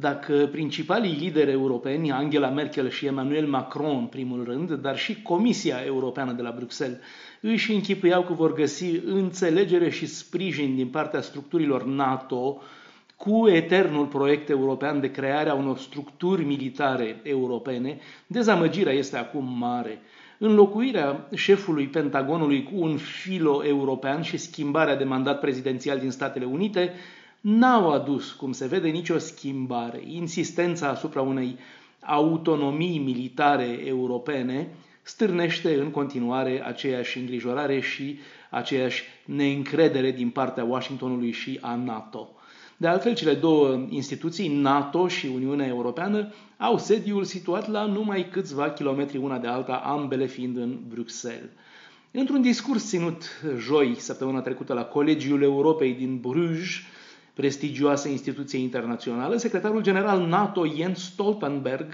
dacă 0.00 0.48
principalii 0.52 1.16
lideri 1.20 1.50
europeni, 1.50 2.12
Angela 2.12 2.48
Merkel 2.48 2.88
și 2.90 3.06
Emmanuel 3.06 3.46
Macron 3.46 3.96
în 3.96 4.06
primul 4.06 4.44
rând, 4.44 4.72
dar 4.72 4.96
și 4.98 5.22
Comisia 5.22 5.76
Europeană 5.86 6.32
de 6.32 6.42
la 6.42 6.52
Bruxelles, 6.56 6.98
își 7.40 7.72
închipuiau 7.72 8.22
că 8.22 8.32
vor 8.32 8.54
găsi 8.54 9.00
înțelegere 9.06 9.90
și 9.90 10.06
sprijin 10.06 10.74
din 10.76 10.88
partea 10.88 11.20
structurilor 11.20 11.84
NATO 11.86 12.60
cu 13.16 13.48
eternul 13.48 14.06
proiect 14.06 14.48
european 14.48 15.00
de 15.00 15.10
creare 15.10 15.48
a 15.50 15.54
unor 15.54 15.78
structuri 15.78 16.44
militare 16.44 17.20
europene, 17.22 17.98
dezamăgirea 18.26 18.92
este 18.92 19.16
acum 19.16 19.56
mare. 19.58 20.00
Înlocuirea 20.38 21.28
șefului 21.34 21.86
Pentagonului 21.86 22.62
cu 22.62 22.70
un 22.74 22.96
filo 22.96 23.64
european 23.64 24.22
și 24.22 24.36
schimbarea 24.36 24.96
de 24.96 25.04
mandat 25.04 25.40
prezidențial 25.40 25.98
din 25.98 26.10
Statele 26.10 26.44
Unite 26.44 26.92
n-au 27.44 27.92
adus, 27.92 28.32
cum 28.32 28.52
se 28.52 28.66
vede, 28.66 28.88
nicio 28.88 29.18
schimbare. 29.18 30.02
Insistența 30.06 30.88
asupra 30.88 31.20
unei 31.20 31.56
autonomii 32.00 32.98
militare 32.98 33.80
europene 33.84 34.68
stârnește 35.02 35.74
în 35.80 35.90
continuare 35.90 36.62
aceeași 36.66 37.18
îngrijorare 37.18 37.80
și 37.80 38.18
aceeași 38.50 39.02
neîncredere 39.24 40.10
din 40.10 40.30
partea 40.30 40.64
Washingtonului 40.64 41.30
și 41.30 41.58
a 41.60 41.74
NATO. 41.74 42.28
De 42.76 42.86
altfel, 42.86 43.14
cele 43.14 43.34
două 43.34 43.86
instituții, 43.88 44.48
NATO 44.60 45.08
și 45.08 45.26
Uniunea 45.34 45.66
Europeană, 45.66 46.32
au 46.58 46.78
sediul 46.78 47.24
situat 47.24 47.70
la 47.70 47.84
numai 47.84 48.28
câțiva 48.28 48.70
kilometri 48.70 49.18
una 49.18 49.38
de 49.38 49.46
alta, 49.46 49.74
ambele 49.74 50.26
fiind 50.26 50.56
în 50.56 50.78
Bruxelles. 50.88 51.50
Într-un 52.10 52.42
discurs 52.42 52.88
ținut 52.88 53.22
joi, 53.58 53.94
săptămâna 53.98 54.40
trecută, 54.40 54.72
la 54.72 54.84
Colegiul 54.84 55.42
Europei 55.42 55.92
din 55.92 56.18
Bruges, 56.20 56.68
prestigioasă 57.34 58.08
instituție 58.08 58.58
internațională, 58.58 59.36
secretarul 59.36 59.82
general 59.82 60.26
NATO 60.26 60.66
Jens 60.66 61.04
Stoltenberg 61.04 61.86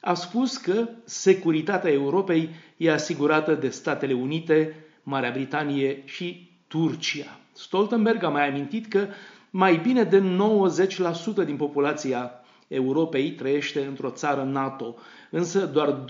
a 0.00 0.14
spus 0.14 0.56
că 0.56 0.88
securitatea 1.04 1.90
Europei 1.90 2.50
e 2.76 2.92
asigurată 2.92 3.54
de 3.54 3.68
Statele 3.68 4.12
Unite, 4.12 4.74
Marea 5.02 5.30
Britanie 5.30 6.02
și 6.04 6.50
Turcia. 6.66 7.38
Stoltenberg 7.52 8.22
a 8.22 8.28
mai 8.28 8.48
amintit 8.48 8.86
că 8.86 9.06
mai 9.50 9.76
bine 9.76 10.02
de 10.02 10.22
90% 11.42 11.44
din 11.44 11.56
populația 11.56 12.30
Europei 12.68 13.30
trăiește 13.30 13.84
într-o 13.84 14.10
țară 14.10 14.42
NATO, 14.42 14.94
însă 15.30 15.66
doar 15.66 16.04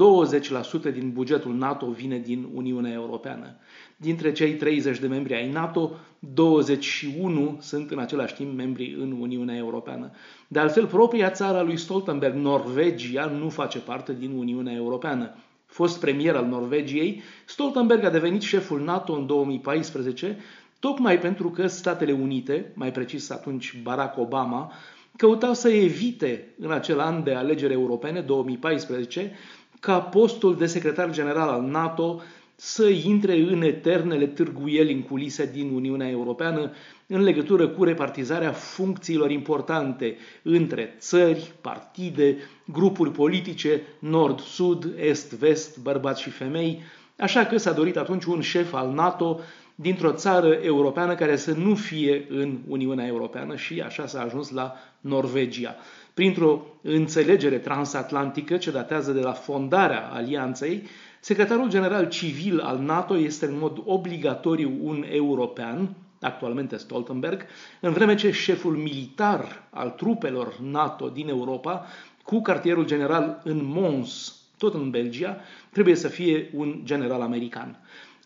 20% 0.91 0.93
din 0.93 1.11
bugetul 1.13 1.55
NATO 1.55 1.87
vine 1.87 2.19
din 2.19 2.49
Uniunea 2.55 2.93
Europeană. 2.93 3.57
Dintre 3.97 4.33
cei 4.33 4.55
30 4.55 4.99
de 4.99 5.07
membri 5.07 5.35
ai 5.35 5.51
NATO, 5.51 5.91
21 6.19 7.59
sunt 7.61 7.91
în 7.91 7.99
același 7.99 8.35
timp 8.35 8.57
membri 8.57 8.97
în 9.01 9.17
Uniunea 9.21 9.57
Europeană. 9.57 10.11
De 10.49 10.59
altfel, 10.59 10.87
propria 10.87 11.31
țară 11.31 11.63
lui 11.63 11.77
Stoltenberg, 11.77 12.35
Norvegia, 12.35 13.25
nu 13.25 13.49
face 13.49 13.79
parte 13.79 14.13
din 14.19 14.31
Uniunea 14.31 14.75
Europeană. 14.75 15.35
Fost 15.67 16.01
premier 16.01 16.37
al 16.37 16.47
Norvegiei, 16.47 17.23
Stoltenberg 17.45 18.05
a 18.05 18.11
devenit 18.11 18.43
șeful 18.43 18.81
NATO 18.81 19.13
în 19.13 19.27
2014, 19.27 20.39
tocmai 20.79 21.19
pentru 21.19 21.51
că 21.51 21.67
Statele 21.67 22.13
Unite, 22.13 22.73
mai 22.75 22.93
precis 22.93 23.31
atunci 23.31 23.81
Barack 23.83 24.19
Obama, 24.19 24.73
căutau 25.17 25.55
să 25.55 25.69
evite 25.69 26.55
în 26.59 26.71
acel 26.71 27.01
an 27.01 27.23
de 27.25 27.35
alegeri 27.35 27.73
europene, 27.73 28.21
2014, 28.21 29.33
ca 29.81 30.01
postul 30.01 30.57
de 30.57 30.67
secretar 30.67 31.11
general 31.11 31.49
al 31.49 31.63
NATO 31.63 32.23
să 32.59 32.87
intre 32.89 33.37
în 33.39 33.63
eternele 33.63 34.27
târguieli 34.27 34.93
în 34.93 35.03
culise 35.03 35.51
din 35.53 35.71
Uniunea 35.75 36.09
Europeană 36.09 36.73
în 37.07 37.23
legătură 37.23 37.69
cu 37.69 37.85
repartizarea 37.85 38.53
funcțiilor 38.53 39.31
importante 39.31 40.17
între 40.43 40.95
țări, 40.99 41.53
partide, 41.61 42.37
grupuri 42.67 43.11
politice, 43.11 43.83
nord-sud, 43.99 44.93
est-vest, 44.99 45.79
bărbați 45.79 46.23
și 46.23 46.31
femei, 46.31 46.83
așa 47.19 47.45
că 47.47 47.57
s-a 47.57 47.73
dorit 47.73 47.97
atunci 47.97 48.25
un 48.25 48.41
șef 48.41 48.73
al 48.75 48.91
NATO 48.91 49.41
dintr-o 49.79 50.13
țară 50.13 50.53
europeană 50.53 51.15
care 51.15 51.37
să 51.37 51.53
nu 51.53 51.75
fie 51.75 52.27
în 52.29 52.59
Uniunea 52.69 53.07
Europeană 53.07 53.57
și 53.57 53.81
așa 53.81 54.07
s-a 54.07 54.21
ajuns 54.21 54.51
la 54.51 54.75
Norvegia. 55.01 55.77
Printr-o 56.15 56.63
înțelegere 56.83 57.59
transatlantică 57.59 58.57
ce 58.57 58.71
datează 58.71 59.13
de 59.13 59.21
la 59.21 59.33
fondarea 59.33 60.11
alianței, 60.13 60.83
secretarul 61.21 61.69
general 61.69 62.09
civil 62.09 62.61
al 62.61 62.79
NATO 62.79 63.19
este 63.19 63.47
în 63.47 63.59
mod 63.59 63.83
obligatoriu 63.85 64.73
un 64.83 65.05
european, 65.11 65.95
actualmente 66.21 66.77
Stoltenberg, 66.77 67.41
în 67.81 67.93
vreme 67.93 68.15
ce 68.15 68.31
șeful 68.31 68.77
militar 68.77 69.69
al 69.71 69.91
trupelor 69.91 70.59
NATO 70.61 71.09
din 71.09 71.29
Europa, 71.29 71.87
cu 72.23 72.41
cartierul 72.41 72.87
general 72.87 73.41
în 73.45 73.61
Mons, 73.65 74.37
tot 74.59 74.75
în 74.75 74.91
Belgia, 74.91 75.37
trebuie 75.71 75.95
să 75.95 76.09
fie 76.09 76.51
un 76.55 76.81
general 76.85 77.21
american. 77.21 77.79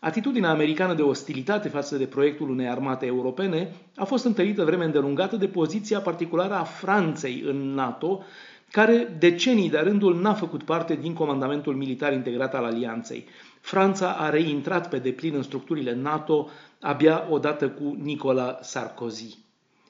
Atitudinea 0.03 0.49
americană 0.49 0.93
de 0.93 1.01
ostilitate 1.01 1.67
față 1.69 1.97
de 1.97 2.05
proiectul 2.05 2.49
unei 2.49 2.67
armate 2.67 3.05
europene 3.05 3.71
a 3.95 4.03
fost 4.03 4.25
întărită 4.25 4.63
vreme 4.63 4.83
îndelungată 4.85 5.35
de 5.35 5.47
poziția 5.47 5.99
particulară 6.01 6.53
a 6.53 6.63
Franței 6.63 7.43
în 7.45 7.73
NATO, 7.73 8.23
care 8.71 9.15
decenii 9.19 9.69
de 9.69 9.77
rândul 9.77 10.21
n-a 10.21 10.33
făcut 10.33 10.63
parte 10.63 10.95
din 10.95 11.13
comandamentul 11.13 11.75
militar 11.75 12.13
integrat 12.13 12.53
al 12.55 12.63
alianței. 12.63 13.25
Franța 13.59 14.11
a 14.11 14.29
reintrat 14.29 14.89
pe 14.89 14.97
deplin 14.97 15.33
în 15.35 15.43
structurile 15.43 15.95
NATO 15.95 16.49
abia 16.79 17.27
odată 17.29 17.69
cu 17.69 17.97
Nicola 18.01 18.57
Sarkozy. 18.61 19.37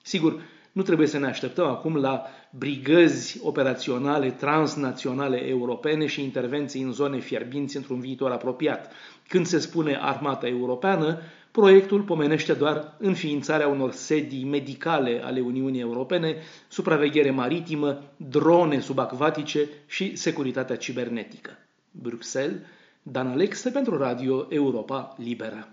Sigur, 0.01 0.41
nu 0.71 0.81
trebuie 0.81 1.07
să 1.07 1.17
ne 1.17 1.25
așteptăm 1.27 1.67
acum 1.67 1.95
la 1.95 2.23
brigăzi 2.49 3.39
operaționale 3.43 4.29
transnaționale 4.31 5.37
europene 5.47 6.05
și 6.05 6.23
intervenții 6.23 6.81
în 6.81 6.91
zone 6.91 7.19
fierbinți 7.19 7.75
într-un 7.77 7.99
viitor 7.99 8.31
apropiat. 8.31 8.91
Când 9.27 9.45
se 9.45 9.59
spune 9.59 9.97
armata 10.01 10.47
europeană, 10.47 11.19
proiectul 11.51 12.01
pomenește 12.01 12.53
doar 12.53 12.93
înființarea 12.97 13.67
unor 13.67 13.91
sedii 13.91 14.43
medicale 14.43 15.21
ale 15.23 15.39
Uniunii 15.39 15.81
Europene, 15.81 16.35
supraveghere 16.67 17.31
maritimă, 17.31 18.01
drone 18.17 18.79
subacvatice 18.79 19.69
și 19.87 20.15
securitatea 20.15 20.75
cibernetică. 20.75 21.51
Bruxelles, 21.91 22.59
Dan 23.03 23.27
Alexe 23.27 23.69
pentru 23.69 23.97
Radio 23.97 24.45
Europa 24.49 25.15
Liberă. 25.17 25.67